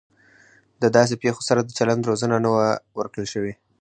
[0.81, 2.67] د داسې پیښو سره د چلند روزنه نه وه
[2.99, 3.53] ورکړل شوې